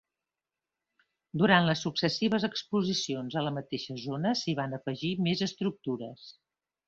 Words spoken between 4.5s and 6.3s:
van afegir més estructures.